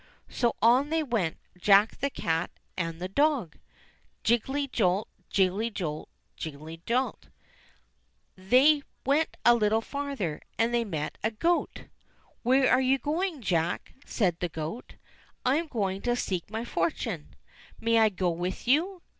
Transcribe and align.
j 0.27 0.33
So 0.35 0.55
on 0.63 0.89
they 0.89 1.03
went, 1.03 1.37
Jack, 1.59 1.99
the 1.99 2.09
cat, 2.09 2.49
and 2.75 2.99
the 2.99 3.07
dog! 3.07 3.59
Jiggelty' 4.23 4.67
jolt, 4.71 5.07
jiggelty 5.31 5.71
jolt, 5.71 6.09
jiggelty 6.35 6.81
jolt! 6.87 7.27
They 8.35 8.81
went 9.05 9.37
a 9.45 9.51
Httle 9.51 9.83
farther 9.83 10.41
and 10.57 10.73
they 10.73 10.83
met 10.85 11.19
a 11.23 11.29
goat. 11.29 11.83
"Where 12.41 12.67
are 12.71 12.81
you 12.81 12.97
going. 12.97 13.43
Jack?" 13.43 13.93
said 14.03 14.39
the 14.39 14.49
goat. 14.49 14.95
^ 14.95 14.95
"I 15.45 15.57
am 15.57 15.67
going 15.67 16.01
to 16.01 16.15
seek 16.15 16.49
my 16.49 16.65
fortune." 16.65 17.35
"May 17.79 17.99
I 17.99 18.09
go 18.09 18.31
with 18.31 18.67
you 18.67 19.03